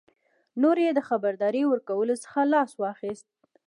[0.61, 3.27] نور یې د خبرداري ورکولو څخه لاس واخیست.